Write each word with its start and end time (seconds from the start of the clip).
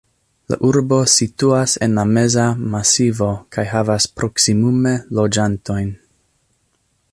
La 0.51 0.57
urbo 0.69 0.97
situas 1.15 1.75
en 1.87 1.93
la 1.99 2.05
Meza 2.15 2.45
Masivo 2.71 3.29
kaj 3.57 3.67
havas 3.75 4.09
proksimume 4.21 4.95
loĝantojn. 5.19 5.97